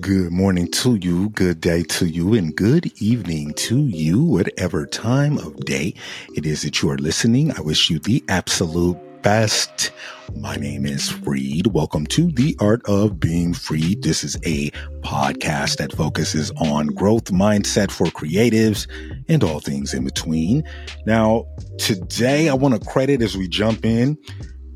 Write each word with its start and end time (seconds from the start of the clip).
Good 0.00 0.32
morning 0.32 0.68
to 0.72 0.96
you, 0.96 1.28
good 1.30 1.60
day 1.60 1.82
to 1.84 2.06
you, 2.06 2.34
and 2.34 2.54
good 2.56 2.92
evening 3.00 3.54
to 3.54 3.78
you, 3.78 4.22
whatever 4.22 4.86
time 4.86 5.38
of 5.38 5.64
day 5.64 5.94
it 6.34 6.44
is 6.44 6.62
that 6.62 6.82
you 6.82 6.90
are 6.90 6.98
listening. 6.98 7.52
I 7.56 7.60
wish 7.60 7.88
you 7.88 7.98
the 8.00 8.24
absolute 8.28 8.96
best. 9.22 9.92
My 10.34 10.56
name 10.56 10.86
is 10.86 11.08
Freed. 11.10 11.68
Welcome 11.68 12.06
to 12.06 12.32
The 12.32 12.56
Art 12.60 12.82
of 12.86 13.20
Being 13.20 13.54
Freed. 13.54 14.02
This 14.02 14.24
is 14.24 14.36
a 14.44 14.70
podcast 15.02 15.76
that 15.76 15.92
focuses 15.92 16.50
on 16.56 16.88
growth 16.88 17.26
mindset 17.26 17.90
for 17.90 18.06
creatives 18.06 18.88
and 19.28 19.44
all 19.44 19.60
things 19.60 19.94
in 19.94 20.04
between. 20.04 20.64
Now, 21.06 21.46
today 21.78 22.48
I 22.48 22.54
want 22.54 22.74
to 22.74 22.88
credit 22.88 23.22
as 23.22 23.36
we 23.36 23.46
jump 23.46 23.84
in 23.84 24.18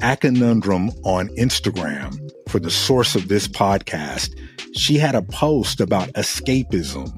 A 0.03 0.17
Conundrum 0.17 0.91
on 1.05 1.29
Instagram 1.31 2.24
for 2.55 2.61
the 2.61 2.71
source 2.71 3.17
of 3.17 3.27
this 3.27 3.49
podcast 3.49 4.33
she 4.77 4.97
had 4.97 5.17
a 5.17 5.23
post 5.23 5.81
about 5.81 6.07
escapism 6.11 7.13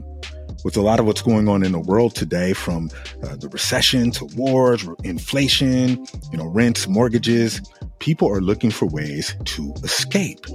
with 0.65 0.79
a 0.79 0.81
lot 0.81 0.99
of 0.99 1.05
what's 1.05 1.21
going 1.21 1.47
on 1.47 1.63
in 1.63 1.73
the 1.73 1.79
world 1.79 2.15
today 2.15 2.55
from 2.55 2.89
uh, 3.23 3.37
the 3.37 3.47
recession 3.51 4.11
to 4.11 4.25
wars, 4.35 4.89
inflation, 5.05 6.07
you 6.33 6.39
know, 6.39 6.47
rents, 6.47 6.89
mortgages. 6.89 7.61
People 7.99 8.31
are 8.31 8.41
looking 8.41 8.71
for 8.71 8.87
ways 8.87 9.37
to 9.45 9.75
escape. 9.85 10.47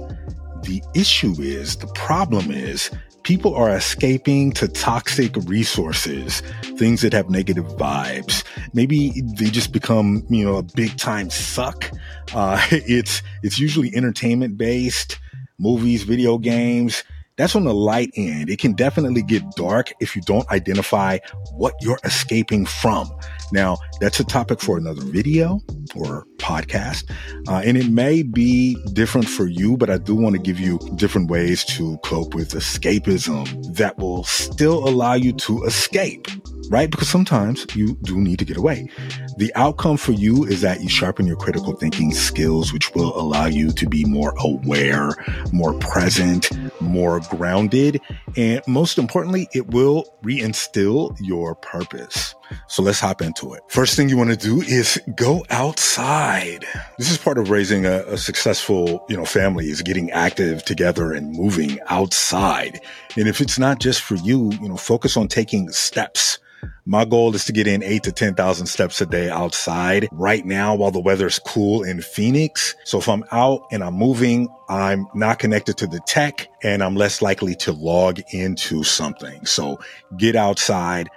The 0.62 0.82
issue 0.94 1.34
is, 1.38 1.76
the 1.76 1.88
problem 1.88 2.50
is, 2.50 2.90
people 3.22 3.54
are 3.54 3.74
escaping 3.74 4.52
to 4.52 4.68
toxic 4.68 5.36
resources, 5.44 6.40
things 6.76 7.02
that 7.02 7.12
have 7.12 7.30
negative 7.30 7.64
vibes. 7.64 8.44
Maybe 8.72 9.22
they 9.36 9.50
just 9.50 9.72
become, 9.72 10.24
you 10.28 10.44
know, 10.44 10.56
a 10.56 10.62
big 10.62 10.96
time 10.96 11.30
suck. 11.30 11.90
Uh, 12.34 12.64
it's, 12.70 13.22
it's 13.42 13.58
usually 13.58 13.94
entertainment 13.94 14.56
based 14.56 15.18
movies, 15.58 16.02
video 16.02 16.38
games. 16.38 17.04
That's 17.36 17.56
on 17.56 17.64
the 17.64 17.74
light 17.74 18.10
end. 18.16 18.50
It 18.50 18.58
can 18.58 18.72
definitely 18.74 19.22
get 19.22 19.42
dark 19.52 19.92
if 20.00 20.14
you 20.14 20.22
don't 20.22 20.48
identify 20.50 21.18
what 21.52 21.74
you're 21.80 21.98
escaping 22.04 22.66
from. 22.66 23.10
Now, 23.52 23.78
that's 24.00 24.20
a 24.20 24.24
topic 24.24 24.60
for 24.60 24.76
another 24.76 25.02
video 25.02 25.60
or 25.94 26.26
podcast. 26.36 27.10
Uh, 27.48 27.62
and 27.64 27.76
it 27.76 27.88
may 27.88 28.22
be 28.22 28.76
different 28.92 29.28
for 29.28 29.46
you, 29.46 29.76
but 29.76 29.88
I 29.88 29.98
do 29.98 30.14
want 30.14 30.36
to 30.36 30.42
give 30.42 30.60
you 30.60 30.78
different 30.96 31.30
ways 31.30 31.64
to 31.66 31.96
cope 31.98 32.34
with 32.34 32.50
escapism 32.50 33.74
that 33.76 33.98
will 33.98 34.24
still 34.24 34.86
allow 34.86 35.14
you 35.14 35.32
to 35.32 35.64
escape 35.64 36.28
right? 36.72 36.90
Because 36.90 37.08
sometimes 37.08 37.66
you 37.74 37.98
do 38.02 38.18
need 38.18 38.38
to 38.38 38.44
get 38.46 38.56
away. 38.56 38.88
The 39.36 39.52
outcome 39.54 39.98
for 39.98 40.12
you 40.12 40.44
is 40.44 40.62
that 40.62 40.80
you 40.80 40.88
sharpen 40.88 41.26
your 41.26 41.36
critical 41.36 41.74
thinking 41.76 42.12
skills, 42.12 42.72
which 42.72 42.94
will 42.94 43.14
allow 43.14 43.44
you 43.44 43.72
to 43.72 43.86
be 43.86 44.04
more 44.06 44.34
aware, 44.40 45.10
more 45.52 45.74
present, 45.74 46.50
more 46.80 47.20
grounded. 47.20 48.00
And 48.36 48.62
most 48.66 48.96
importantly, 48.96 49.48
it 49.52 49.68
will 49.68 50.04
reinstill 50.24 51.14
your 51.20 51.54
purpose. 51.54 52.34
So 52.68 52.82
let's 52.82 53.00
hop 53.00 53.22
into 53.22 53.54
it. 53.54 53.62
First 53.68 53.96
thing 53.96 54.08
you 54.08 54.16
want 54.16 54.30
to 54.30 54.36
do 54.36 54.60
is 54.62 55.00
go 55.16 55.44
outside. 55.50 56.64
This 56.98 57.10
is 57.10 57.18
part 57.18 57.38
of 57.38 57.50
raising 57.50 57.86
a, 57.86 58.04
a, 58.06 58.18
successful, 58.18 59.04
you 59.08 59.16
know, 59.16 59.24
family 59.24 59.66
is 59.66 59.82
getting 59.82 60.10
active 60.10 60.64
together 60.64 61.12
and 61.12 61.32
moving 61.32 61.78
outside. 61.88 62.80
And 63.16 63.28
if 63.28 63.40
it's 63.40 63.58
not 63.58 63.80
just 63.80 64.00
for 64.00 64.14
you, 64.16 64.52
you 64.60 64.68
know, 64.68 64.76
focus 64.76 65.16
on 65.16 65.28
taking 65.28 65.70
steps 65.70 66.38
my 66.84 67.04
goal 67.04 67.34
is 67.34 67.44
to 67.44 67.52
get 67.52 67.66
in 67.66 67.82
eight 67.82 68.02
to 68.04 68.12
10,000 68.12 68.66
steps 68.66 69.00
a 69.00 69.06
day 69.06 69.30
outside 69.30 70.08
right 70.10 70.44
now 70.44 70.74
while 70.74 70.90
the 70.90 71.00
weather's 71.00 71.38
cool 71.38 71.82
in 71.82 72.00
Phoenix. 72.00 72.74
So 72.84 72.98
if 72.98 73.08
I'm 73.08 73.24
out 73.30 73.62
and 73.70 73.84
I'm 73.84 73.94
moving, 73.94 74.48
I'm 74.68 75.06
not 75.14 75.38
connected 75.38 75.76
to 75.78 75.86
the 75.86 76.00
tech 76.06 76.48
and 76.62 76.82
I'm 76.82 76.96
less 76.96 77.22
likely 77.22 77.54
to 77.56 77.72
log 77.72 78.20
into 78.32 78.82
something. 78.82 79.46
So 79.46 79.78
get 80.16 80.34
outside. 80.34 81.08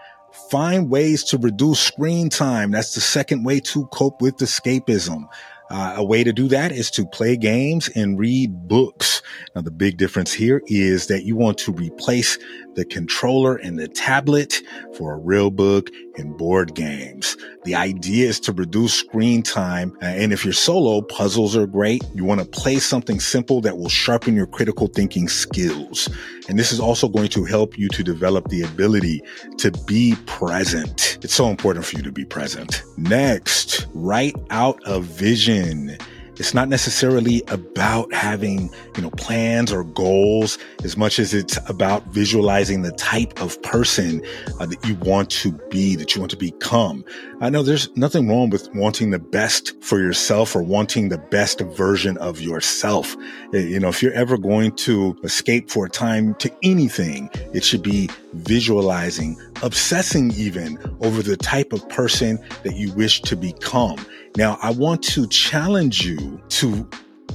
Find 0.49 0.89
ways 0.89 1.23
to 1.25 1.37
reduce 1.37 1.79
screen 1.79 2.29
time. 2.29 2.71
That's 2.71 2.93
the 2.93 3.01
second 3.01 3.45
way 3.45 3.59
to 3.61 3.87
cope 3.87 4.21
with 4.21 4.37
escapism. 4.37 5.27
Uh, 5.71 5.95
a 5.97 6.03
way 6.03 6.23
to 6.23 6.31
do 6.31 6.47
that 6.47 6.71
is 6.71 6.91
to 6.91 7.05
play 7.07 7.35
games 7.35 7.89
and 7.95 8.19
read 8.19 8.67
books. 8.67 9.23
Now, 9.55 9.61
the 9.61 9.71
big 9.71 9.97
difference 9.97 10.31
here 10.31 10.61
is 10.67 11.07
that 11.07 11.23
you 11.23 11.35
want 11.35 11.57
to 11.59 11.71
replace 11.71 12.37
the 12.75 12.85
controller 12.85 13.55
and 13.55 13.79
the 13.79 13.87
tablet 13.87 14.61
for 14.95 15.13
a 15.13 15.17
real 15.17 15.49
book 15.49 15.89
and 16.17 16.37
board 16.37 16.73
games. 16.75 17.37
The 17.63 17.75
idea 17.75 18.27
is 18.27 18.39
to 18.41 18.51
reduce 18.51 18.93
screen 18.93 19.41
time. 19.41 19.97
Uh, 20.01 20.05
and 20.05 20.31
if 20.31 20.43
you're 20.43 20.53
solo, 20.53 21.01
puzzles 21.01 21.55
are 21.55 21.67
great. 21.67 22.03
You 22.13 22.23
want 22.23 22.41
to 22.41 22.47
play 22.47 22.77
something 22.79 23.19
simple 23.19 23.61
that 23.61 23.77
will 23.77 23.89
sharpen 23.89 24.35
your 24.35 24.47
critical 24.47 24.87
thinking 24.87 25.27
skills. 25.27 26.09
And 26.47 26.59
this 26.59 26.71
is 26.71 26.79
also 26.79 27.07
going 27.07 27.29
to 27.29 27.43
help 27.43 27.77
you 27.77 27.89
to 27.89 28.03
develop 28.03 28.47
the 28.49 28.61
ability 28.61 29.21
to 29.57 29.71
be 29.87 30.15
present. 30.25 31.17
It's 31.21 31.33
so 31.33 31.49
important 31.49 31.85
for 31.85 31.97
you 31.97 32.03
to 32.03 32.11
be 32.11 32.25
present. 32.25 32.83
Next, 32.97 33.87
write 33.93 34.35
out 34.51 34.79
a 34.85 34.99
vision. 34.99 35.97
It's 36.37 36.53
not 36.53 36.67
necessarily 36.67 37.43
about 37.47 38.13
having, 38.13 38.69
you 38.95 39.01
know, 39.01 39.09
plans 39.11 39.71
or 39.71 39.83
goals 39.83 40.57
as 40.83 40.97
much 40.97 41.17
as 41.17 41.33
it's 41.33 41.57
about 41.69 42.05
visualizing 42.07 42.81
the 42.81 42.91
type 42.91 43.41
of 43.41 43.61
person 43.61 44.21
uh, 44.59 44.65
that 44.65 44.85
you 44.85 44.95
want 44.95 45.29
to 45.31 45.53
be, 45.69 45.95
that 45.95 46.13
you 46.13 46.21
want 46.21 46.31
to 46.31 46.37
become. 46.37 47.05
I 47.39 47.49
know 47.49 47.63
there's 47.63 47.95
nothing 47.95 48.27
wrong 48.27 48.49
with 48.49 48.73
wanting 48.75 49.11
the 49.11 49.19
best 49.19 49.81
for 49.81 49.99
yourself 49.99 50.55
or 50.55 50.61
wanting 50.61 51.09
the 51.09 51.17
best 51.17 51.61
version 51.61 52.17
of 52.17 52.41
yourself. 52.41 53.15
Uh, 53.53 53.57
you 53.57 53.79
know, 53.79 53.89
if 53.89 54.03
you're 54.03 54.13
ever 54.13 54.37
going 54.37 54.73
to 54.77 55.17
escape 55.23 55.69
for 55.69 55.85
a 55.85 55.89
time 55.89 56.35
to 56.35 56.51
anything, 56.63 57.29
it 57.53 57.63
should 57.63 57.81
be 57.83 58.09
visualizing, 58.35 59.39
obsessing 59.63 60.31
even 60.33 60.77
over 61.01 61.21
the 61.21 61.37
type 61.37 61.73
of 61.73 61.87
person 61.89 62.39
that 62.63 62.75
you 62.75 62.91
wish 62.93 63.21
to 63.21 63.35
become. 63.35 63.97
Now, 64.37 64.57
I 64.61 64.71
want 64.71 65.03
to 65.05 65.27
challenge 65.27 66.05
you 66.05 66.41
to 66.49 66.89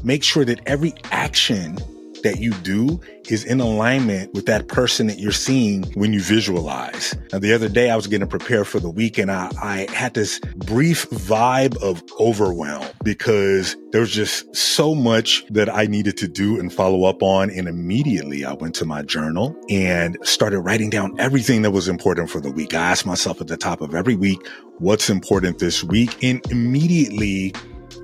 make 0.04 0.22
sure 0.22 0.44
that 0.44 0.60
every 0.66 0.94
action 1.10 1.78
that 2.22 2.38
you 2.38 2.52
do 2.62 3.00
is 3.28 3.44
in 3.44 3.60
alignment 3.60 4.32
with 4.34 4.46
that 4.46 4.68
person 4.68 5.06
that 5.06 5.18
you're 5.18 5.32
seeing 5.32 5.84
when 5.94 6.12
you 6.12 6.20
visualize. 6.20 7.14
Now, 7.32 7.38
the 7.38 7.52
other 7.52 7.68
day 7.68 7.90
I 7.90 7.96
was 7.96 8.06
getting 8.06 8.28
prepared 8.28 8.66
for 8.66 8.80
the 8.80 8.90
week 8.90 9.18
and 9.18 9.30
I, 9.30 9.50
I 9.62 9.86
had 9.92 10.14
this 10.14 10.40
brief 10.56 11.08
vibe 11.10 11.76
of 11.82 12.02
overwhelm 12.18 12.86
because 13.04 13.76
there 13.92 14.00
was 14.00 14.10
just 14.10 14.54
so 14.54 14.94
much 14.94 15.44
that 15.50 15.68
I 15.68 15.86
needed 15.86 16.16
to 16.18 16.28
do 16.28 16.58
and 16.58 16.72
follow 16.72 17.04
up 17.04 17.22
on. 17.22 17.50
And 17.50 17.68
immediately 17.68 18.44
I 18.44 18.52
went 18.54 18.74
to 18.76 18.84
my 18.84 19.02
journal 19.02 19.56
and 19.68 20.16
started 20.22 20.60
writing 20.60 20.90
down 20.90 21.18
everything 21.18 21.62
that 21.62 21.70
was 21.70 21.88
important 21.88 22.30
for 22.30 22.40
the 22.40 22.50
week. 22.50 22.74
I 22.74 22.90
asked 22.90 23.06
myself 23.06 23.40
at 23.40 23.48
the 23.48 23.56
top 23.56 23.80
of 23.80 23.94
every 23.94 24.14
week, 24.14 24.46
what's 24.78 25.10
important 25.10 25.58
this 25.58 25.84
week? 25.84 26.22
And 26.22 26.40
immediately 26.50 27.54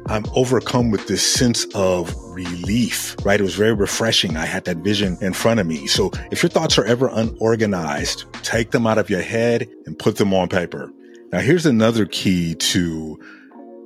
I'm 0.09 0.25
overcome 0.35 0.91
with 0.91 1.09
this 1.09 1.27
sense 1.27 1.67
of 1.75 2.15
relief, 2.29 3.17
right? 3.25 3.41
It 3.41 3.43
was 3.43 3.57
very 3.57 3.73
refreshing. 3.73 4.37
I 4.37 4.47
had 4.47 4.65
that 4.67 4.79
vision 4.79 5.19
in 5.21 5.33
front 5.33 5.59
of 5.59 5.67
me. 5.67 5.89
So 5.89 6.13
if 6.31 6.43
your 6.43 6.51
thoughts 6.51 6.79
are 6.79 6.85
ever 6.85 7.09
unorganized, 7.13 8.25
take 8.45 8.71
them 8.71 8.87
out 8.87 8.99
of 8.99 9.11
your 9.11 9.23
head 9.23 9.69
and 9.85 9.99
put 9.99 10.17
them 10.17 10.33
on 10.33 10.49
paper. 10.49 10.93
Now, 11.33 11.41
here's 11.41 11.67
another 11.67 12.07
key 12.07 12.55
to 12.55 13.19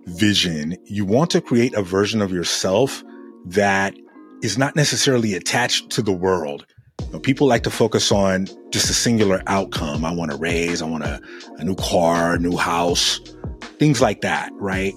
vision. 0.07 0.77
You 0.85 1.07
want 1.07 1.31
to 1.31 1.41
create 1.41 1.75
a 1.75 1.83
version 1.83 2.21
of 2.21 2.33
yourself 2.33 3.03
that 3.47 3.95
is 4.43 4.59
not 4.59 4.77
necessarily 4.77 5.35
attached 5.35 5.91
to 5.91 6.03
the 6.03 6.13
world. 6.13 6.67
You 7.01 7.13
know, 7.15 7.21
people 7.21 7.47
like 7.47 7.63
to 7.63 7.71
focus 7.71 8.13
on 8.13 8.47
just 8.71 8.91
a 8.91 8.95
singular 8.95 9.43
outcome. 9.47 10.05
I 10.05 10.13
want 10.13 10.33
to 10.33 10.37
raise, 10.37 10.83
I 10.83 10.87
want 10.87 11.05
a, 11.05 11.21
a 11.57 11.65
new 11.65 11.77
car, 11.77 12.37
new 12.39 12.59
house, 12.59 13.21
things 13.79 14.03
like 14.03 14.21
that, 14.21 14.53
right? 14.55 14.93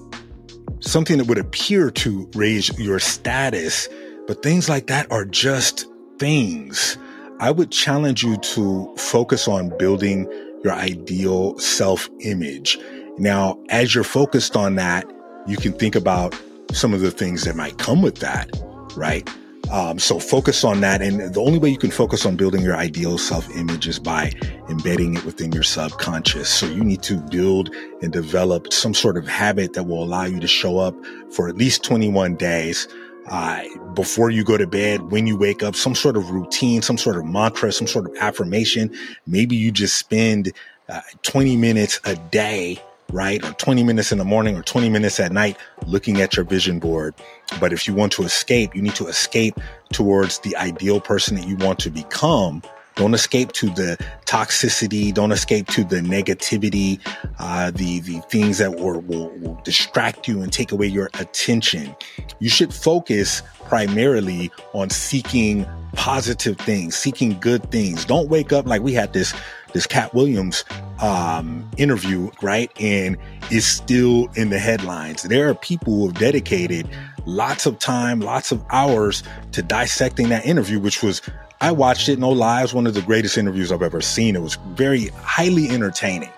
Something 0.83 1.17
that 1.17 1.27
would 1.27 1.38
appear 1.38 1.89
to 1.89 2.29
raise 2.35 2.77
your 2.77 2.99
status, 2.99 3.88
but 4.27 4.44
things 4.44 4.69
like 4.69 4.88
that 4.88 5.11
are 5.11 5.25
just 5.25 5.88
things. 6.19 6.97
I 7.39 7.51
would 7.51 7.71
challenge 7.71 8.24
you 8.24 8.38
to 8.38 8.94
focus 8.97 9.47
on 9.47 9.75
building 9.77 10.30
your 10.63 10.74
ideal 10.74 11.57
self 11.57 12.09
image. 12.21 12.77
Now, 13.18 13.59
as 13.69 13.94
you're 13.94 14.03
focused 14.03 14.56
on 14.56 14.75
that, 14.75 15.09
you 15.47 15.57
can 15.57 15.74
think 15.74 15.95
about 15.95 16.39
some 16.71 16.94
of 16.94 17.01
the 17.01 17.12
things 17.12 17.44
that 17.44 17.56
might 17.56 17.77
come 17.77 18.01
with 18.01 18.18
that, 18.19 18.50
right? 18.95 19.27
Um, 19.71 19.98
so 19.98 20.19
focus 20.19 20.63
on 20.63 20.81
that. 20.81 21.01
And 21.01 21.33
the 21.33 21.42
only 21.42 21.57
way 21.57 21.69
you 21.69 21.77
can 21.77 21.92
focus 21.92 22.25
on 22.25 22.36
building 22.36 22.62
your 22.62 22.75
ideal 22.75 23.18
self 23.18 23.50
image 23.56 23.88
is 23.88 24.00
by 24.00 24.31
embedding 24.69 25.15
it 25.15 25.25
within 25.25 25.51
your 25.51 25.63
subconscious. 25.63 26.50
So 26.50 26.68
you 26.68 26.83
need 26.83 27.01
to 27.04 27.18
build 27.18 27.74
and 28.01 28.12
develop 28.12 28.71
some 28.74 28.94
sort 28.94 29.18
of 29.18 29.27
habit 29.27 29.74
that 29.74 29.83
will 29.83 30.04
allow 30.04 30.25
you 30.25 30.39
to 30.39 30.48
show 30.48 30.77
up 30.77 30.95
for 31.31 31.48
at 31.48 31.57
least 31.57 31.83
21 31.83 32.36
days. 32.36 32.88
Uh, 33.27 33.63
before 33.94 34.30
you 34.30 34.44
go 34.44 34.57
to 34.57 34.68
bed, 34.68 35.12
when 35.12 35.25
you 35.25 35.38
wake 35.38 35.63
up, 35.63 35.75
some 35.75 35.95
sort 35.95 36.18
of 36.18 36.30
routine, 36.30 36.81
some 36.81 36.98
sort 36.98 37.15
of 37.15 37.25
mantra, 37.25 37.71
some 37.71 37.88
sort 37.88 38.06
of 38.06 38.15
affirmation. 38.18 38.94
Maybe 39.25 39.56
you 39.56 39.71
just 39.71 39.95
spend 39.95 40.51
uh, 40.89 41.00
20 41.21 41.56
minutes 41.56 42.01
a 42.04 42.15
day 42.15 42.81
right? 43.13 43.44
Or 43.45 43.54
20 43.54 43.83
minutes 43.83 44.12
in 44.12 44.18
the 44.18 44.25
morning 44.25 44.57
or 44.57 44.63
20 44.63 44.89
minutes 44.89 45.19
at 45.19 45.31
night 45.31 45.57
looking 45.86 46.19
at 46.19 46.36
your 46.36 46.44
vision 46.45 46.80
board. 46.80 47.13
But 47.60 47.71
if 47.71 47.88
you 47.88 47.94
want 47.94 48.12
to 48.13 48.24
escape, 48.24 48.75
you 48.75 48.81
need 48.81 48.95
to 48.95 49.07
escape 49.07 49.60
towards 49.92 50.39
the 50.39 50.56
ideal 50.57 51.00
person 51.00 51.38
that 51.38 51.48
you 51.48 51.56
want 51.57 51.80
to 51.80 51.89
become. 51.89 52.63
Don't 52.95 53.13
escape 53.13 53.54
to 53.54 53.69
the 53.71 53.98
toxicity. 54.25 55.13
Don't 55.13 55.31
escape 55.31 55.68
to 55.68 55.83
the 55.83 55.98
negativity, 55.98 57.00
uh, 57.39 57.71
the 57.71 58.00
the 58.01 58.19
things 58.30 58.60
that 58.60 58.75
will, 58.75 59.01
will, 59.01 59.30
will 59.39 59.60
distract 59.63 60.27
you 60.27 60.42
and 60.42 60.54
take 60.54 60.71
away 60.71 60.86
your 60.86 61.10
attention. 61.15 61.95
You 62.39 62.50
should 62.50 62.71
focus 62.74 63.42
primarily 63.65 64.51
on 64.74 64.92
seeking 64.92 65.65
positive 65.94 66.57
things, 66.57 66.95
seeking 66.95 67.39
good 67.39 67.71
things. 67.71 68.06
Don't 68.06 68.30
wake 68.30 68.54
up 68.54 68.68
like 68.68 68.81
we 68.83 68.94
had 68.94 69.13
this 69.13 69.33
this 69.74 69.88
Katt 69.88 70.14
Williams 70.14 70.64
um, 71.02 71.70
interview, 71.78 72.31
right? 72.42 72.72
And 72.80 73.18
is 73.52 73.66
still 73.66 74.30
in 74.36 74.50
the 74.50 74.60
headlines. 74.60 75.24
There 75.24 75.50
are 75.50 75.56
people 75.56 75.94
who 75.94 76.08
have 76.08 76.18
dedicated 76.18 76.88
lots 77.25 77.66
of 77.66 77.80
time, 77.80 78.20
lots 78.20 78.52
of 78.52 78.64
hours 78.70 79.24
to 79.52 79.62
dissecting 79.62 80.30
that 80.30 80.46
interview, 80.46 80.80
which 80.80 81.04
was, 81.04 81.22
I 81.62 81.72
watched 81.72 82.10
it, 82.10 82.20
no 82.20 82.30
lies, 82.30 82.74
one 82.74 82.88
of 82.88 82.94
the 82.94 83.02
greatest 83.02 83.38
interviews 83.38 83.72
I've 83.72 83.81
ever 83.81 84.02
seen. 84.02 84.36
It 84.36 84.42
was 84.42 84.56
very 84.70 85.08
highly 85.08 85.70
entertaining. 85.70 86.31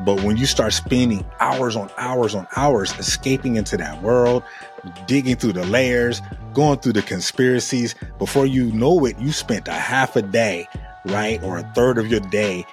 But 0.00 0.22
when 0.22 0.36
you 0.36 0.46
start 0.46 0.72
spending 0.72 1.24
hours 1.40 1.76
on 1.76 1.90
hours 1.96 2.34
on 2.34 2.46
hours 2.56 2.92
escaping 2.98 3.56
into 3.56 3.76
that 3.76 4.02
world, 4.02 4.42
digging 5.06 5.36
through 5.36 5.52
the 5.52 5.64
layers, 5.66 6.20
going 6.52 6.78
through 6.78 6.94
the 6.94 7.02
conspiracies, 7.02 7.94
before 8.18 8.46
you 8.46 8.72
know 8.72 9.04
it, 9.06 9.18
you 9.18 9.32
spent 9.32 9.68
a 9.68 9.72
half 9.72 10.16
a 10.16 10.22
day, 10.22 10.66
right? 11.06 11.42
Or 11.42 11.58
a 11.58 11.62
third 11.74 11.98
of 11.98 12.10
your 12.10 12.20
day 12.20 12.64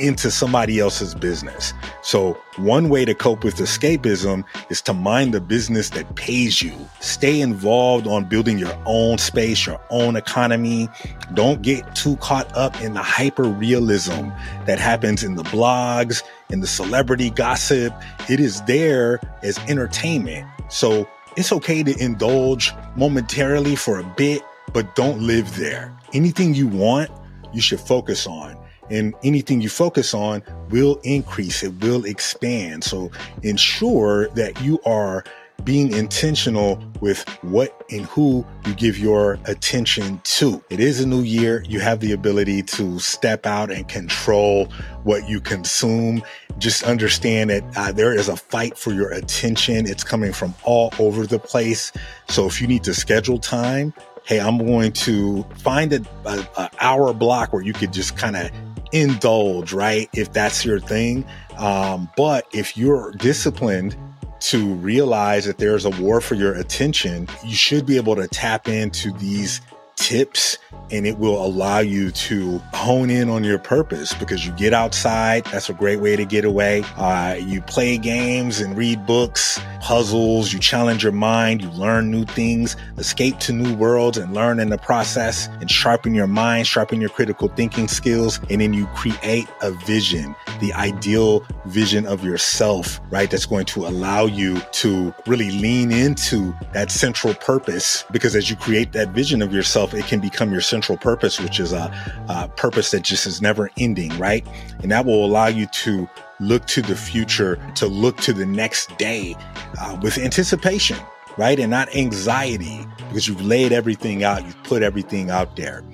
into 0.00 0.30
somebody 0.30 0.78
else's 0.78 1.14
business. 1.14 1.72
So 2.02 2.32
one 2.56 2.88
way 2.88 3.04
to 3.04 3.14
cope 3.14 3.44
with 3.44 3.56
escapism 3.56 4.44
is 4.70 4.80
to 4.82 4.94
mind 4.94 5.34
the 5.34 5.40
business 5.40 5.90
that 5.90 6.14
pays 6.16 6.62
you. 6.62 6.72
Stay 7.00 7.40
involved 7.40 8.06
on 8.06 8.24
building 8.24 8.58
your 8.58 8.76
own 8.86 9.18
space, 9.18 9.66
your 9.66 9.80
own 9.90 10.16
economy. 10.16 10.88
Don't 11.34 11.62
get 11.62 11.94
too 11.94 12.16
caught 12.16 12.50
up 12.56 12.80
in 12.80 12.94
the 12.94 13.02
hyper 13.02 13.44
realism 13.44 14.30
that 14.66 14.78
happens 14.78 15.22
in 15.22 15.36
the 15.36 15.44
blogs, 15.44 16.22
in 16.48 16.60
the 16.60 16.66
celebrity 16.66 17.30
gossip. 17.30 17.94
It 18.28 18.40
is 18.40 18.62
there 18.62 19.20
as 19.42 19.58
entertainment. 19.68 20.48
So 20.70 21.08
it's 21.36 21.52
okay 21.52 21.82
to 21.82 21.96
indulge 22.02 22.72
momentarily 22.96 23.76
for 23.76 23.98
a 23.98 24.04
bit, 24.16 24.42
but 24.72 24.94
don't 24.94 25.20
live 25.20 25.56
there. 25.56 25.94
Anything 26.12 26.54
you 26.54 26.66
want, 26.66 27.10
you 27.52 27.60
should 27.60 27.80
focus 27.80 28.26
on 28.26 28.56
and 28.90 29.14
anything 29.22 29.60
you 29.60 29.68
focus 29.68 30.14
on 30.14 30.42
will 30.70 31.00
increase, 31.02 31.62
it 31.62 31.80
will 31.82 32.04
expand. 32.04 32.84
So 32.84 33.10
ensure 33.42 34.28
that 34.30 34.60
you 34.60 34.80
are 34.84 35.24
being 35.64 35.92
intentional 35.92 36.82
with 37.00 37.28
what 37.42 37.84
and 37.90 38.06
who 38.06 38.44
you 38.66 38.74
give 38.74 38.98
your 38.98 39.38
attention 39.44 40.20
to. 40.24 40.62
It 40.70 40.80
is 40.80 41.00
a 41.00 41.06
new 41.06 41.20
year. 41.22 41.64
You 41.68 41.80
have 41.80 42.00
the 42.00 42.12
ability 42.12 42.62
to 42.62 42.98
step 42.98 43.46
out 43.46 43.70
and 43.70 43.88
control 43.88 44.66
what 45.04 45.28
you 45.28 45.40
consume. 45.40 46.22
Just 46.58 46.82
understand 46.84 47.50
that 47.50 47.64
uh, 47.76 47.92
there 47.92 48.14
is 48.14 48.28
a 48.28 48.36
fight 48.36 48.76
for 48.76 48.92
your 48.92 49.10
attention. 49.10 49.86
It's 49.86 50.04
coming 50.04 50.32
from 50.32 50.54
all 50.64 50.92
over 50.98 51.26
the 51.26 51.38
place. 51.38 51.92
So 52.28 52.46
if 52.46 52.60
you 52.60 52.66
need 52.66 52.84
to 52.84 52.94
schedule 52.94 53.38
time, 53.38 53.94
hey, 54.24 54.40
I'm 54.40 54.58
going 54.58 54.92
to 54.92 55.44
find 55.56 55.92
a, 55.92 56.02
a, 56.24 56.48
a 56.56 56.70
hour 56.80 57.12
block 57.12 57.52
where 57.52 57.62
you 57.62 57.72
could 57.72 57.92
just 57.92 58.16
kind 58.16 58.36
of 58.36 58.50
indulge, 58.92 59.72
right? 59.72 60.08
If 60.14 60.32
that's 60.32 60.64
your 60.64 60.80
thing. 60.80 61.24
Um, 61.58 62.08
but 62.16 62.46
if 62.52 62.76
you're 62.76 63.12
disciplined 63.12 63.96
to 64.40 64.74
realize 64.74 65.44
that 65.44 65.58
there's 65.58 65.84
a 65.84 65.90
war 65.90 66.20
for 66.20 66.34
your 66.34 66.54
attention, 66.54 67.28
you 67.44 67.54
should 67.54 67.86
be 67.86 67.96
able 67.96 68.16
to 68.16 68.26
tap 68.26 68.68
into 68.68 69.12
these 69.12 69.60
tips 70.00 70.56
and 70.90 71.06
it 71.06 71.18
will 71.18 71.44
allow 71.44 71.78
you 71.78 72.10
to 72.10 72.58
hone 72.74 73.10
in 73.10 73.28
on 73.28 73.44
your 73.44 73.58
purpose 73.58 74.12
because 74.14 74.44
you 74.44 74.52
get 74.52 74.72
outside. 74.72 75.44
That's 75.46 75.68
a 75.68 75.72
great 75.72 76.00
way 76.00 76.16
to 76.16 76.24
get 76.24 76.44
away. 76.44 76.82
Uh, 76.96 77.36
you 77.38 77.60
play 77.62 77.96
games 77.96 78.60
and 78.60 78.76
read 78.76 79.06
books, 79.06 79.60
puzzles. 79.80 80.52
You 80.52 80.58
challenge 80.58 81.02
your 81.02 81.12
mind. 81.12 81.62
You 81.62 81.70
learn 81.70 82.10
new 82.10 82.24
things, 82.24 82.76
escape 82.98 83.38
to 83.40 83.52
new 83.52 83.74
worlds 83.74 84.18
and 84.18 84.34
learn 84.34 84.58
in 84.58 84.70
the 84.70 84.78
process 84.78 85.46
and 85.60 85.70
sharpen 85.70 86.14
your 86.14 86.26
mind, 86.26 86.66
sharpen 86.66 87.00
your 87.00 87.10
critical 87.10 87.48
thinking 87.48 87.86
skills. 87.86 88.40
And 88.50 88.60
then 88.60 88.74
you 88.74 88.86
create 88.88 89.48
a 89.62 89.70
vision, 89.70 90.34
the 90.60 90.72
ideal 90.72 91.46
vision 91.66 92.06
of 92.06 92.24
yourself, 92.24 93.00
right? 93.10 93.30
That's 93.30 93.46
going 93.46 93.66
to 93.66 93.86
allow 93.86 94.26
you 94.26 94.60
to 94.72 95.14
really 95.26 95.50
lean 95.52 95.92
into 95.92 96.54
that 96.72 96.90
central 96.90 97.34
purpose 97.34 98.04
because 98.10 98.34
as 98.34 98.50
you 98.50 98.56
create 98.56 98.92
that 98.92 99.10
vision 99.10 99.40
of 99.42 99.52
yourself, 99.92 100.06
it 100.06 100.08
can 100.08 100.20
become 100.20 100.52
your 100.52 100.60
central 100.60 100.98
purpose, 100.98 101.40
which 101.40 101.60
is 101.60 101.72
a, 101.72 101.92
a 102.28 102.48
purpose 102.48 102.90
that 102.90 103.02
just 103.02 103.26
is 103.26 103.42
never 103.42 103.70
ending, 103.78 104.16
right? 104.18 104.46
And 104.82 104.90
that 104.90 105.04
will 105.04 105.24
allow 105.24 105.46
you 105.46 105.66
to 105.66 106.08
look 106.40 106.66
to 106.66 106.82
the 106.82 106.96
future, 106.96 107.56
to 107.76 107.86
look 107.86 108.16
to 108.18 108.32
the 108.32 108.46
next 108.46 108.96
day 108.98 109.36
uh, 109.80 109.98
with 110.02 110.18
anticipation, 110.18 110.96
right? 111.36 111.58
And 111.58 111.70
not 111.70 111.94
anxiety 111.94 112.86
because 113.08 113.28
you've 113.28 113.44
laid 113.44 113.72
everything 113.72 114.24
out, 114.24 114.44
you've 114.44 114.62
put 114.64 114.82
everything 114.82 115.30
out 115.30 115.56
there. 115.56 115.84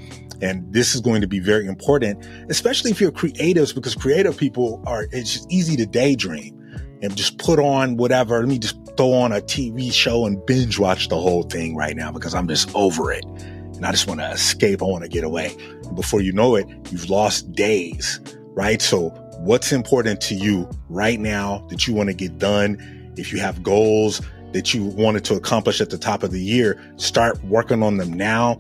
And 0.43 0.71
this 0.71 0.95
is 0.95 1.01
going 1.01 1.23
to 1.23 1.27
be 1.27 1.39
very 1.39 1.67
important, 1.67 2.27
especially 2.51 2.91
if 2.91 3.01
you're 3.01 3.11
creatives, 3.11 3.75
because 3.75 3.95
creative 3.95 4.37
people 4.37 4.83
are, 4.87 5.07
it's 5.11 5.33
just 5.33 5.51
easy 5.51 5.77
to 5.77 5.87
daydream 5.87 6.53
and 7.01 7.17
just 7.17 7.39
put 7.39 7.59
on 7.59 7.97
whatever. 7.97 8.39
Let 8.41 8.49
me 8.49 8.59
just 8.59 8.77
throw 8.99 9.15
on 9.15 9.33
a 9.33 9.41
TV 9.41 9.91
show 9.91 10.27
and 10.27 10.45
binge 10.45 10.79
watch 10.79 11.09
the 11.09 11.17
whole 11.17 11.43
thing 11.43 11.75
right 11.75 11.97
now 11.97 12.13
because 12.13 12.35
I'm 12.35 12.49
just 12.49 12.75
over 12.75 13.11
it 13.13 13.25
and 13.77 13.87
I 13.87 13.91
just 13.91 14.07
want 14.07 14.21
to 14.21 14.31
escape. 14.31 14.83
I 14.83 14.87
want 14.87 15.05
to 15.05 15.09
get 15.09 15.25
away. 15.25 15.57
Before 15.95 16.21
you 16.21 16.33
know 16.33 16.57
it, 16.57 16.67
you've 16.91 17.09
lost 17.09 17.53
days, 17.53 18.21
right? 18.55 18.83
So 18.83 19.11
what's 19.39 19.73
important 19.73 20.21
to 20.23 20.35
you 20.35 20.69
right 20.89 21.21
now 21.21 21.65
that 21.69 21.87
you 21.87 21.95
want 21.95 22.09
to 22.09 22.15
get 22.15 22.39
done? 22.39 23.13
If 23.17 23.33
you 23.33 23.39
have 23.41 23.63
goals 23.63 24.21
that 24.53 24.73
you 24.73 24.85
wanted 24.85 25.25
to 25.27 25.35
accomplish 25.35 25.81
at 25.81 25.91
the 25.91 25.99
top 25.99 26.23
of 26.23 26.31
the 26.33 26.41
year, 26.41 26.83
start 26.97 27.43
working 27.45 27.83
on 27.83 27.99
them 27.99 28.13
now. 28.13 28.59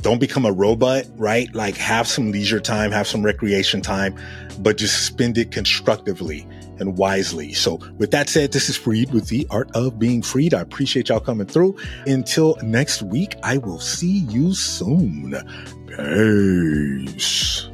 Don't 0.00 0.20
become 0.20 0.44
a 0.44 0.52
robot, 0.52 1.04
right? 1.16 1.52
Like 1.54 1.76
have 1.76 2.06
some 2.06 2.30
leisure 2.30 2.60
time, 2.60 2.92
have 2.92 3.06
some 3.06 3.24
recreation 3.24 3.80
time, 3.80 4.14
but 4.58 4.76
just 4.76 5.06
spend 5.06 5.38
it 5.38 5.52
constructively 5.52 6.46
and 6.78 6.96
wisely. 6.96 7.52
So 7.52 7.80
with 7.98 8.10
that 8.12 8.28
said, 8.28 8.52
this 8.52 8.68
is 8.68 8.76
Freed 8.76 9.12
with 9.12 9.28
the 9.28 9.46
art 9.50 9.70
of 9.74 9.98
being 9.98 10.22
freed. 10.22 10.54
I 10.54 10.60
appreciate 10.60 11.08
y'all 11.08 11.20
coming 11.20 11.46
through. 11.46 11.76
Until 12.06 12.56
next 12.62 13.02
week, 13.02 13.36
I 13.42 13.58
will 13.58 13.80
see 13.80 14.18
you 14.28 14.54
soon. 14.54 15.34
Peace. 15.96 17.65